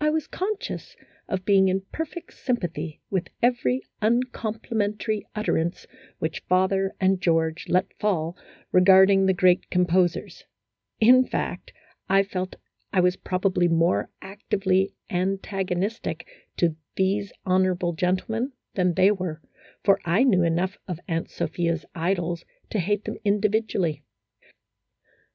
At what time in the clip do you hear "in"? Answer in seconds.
1.68-1.82, 10.98-11.26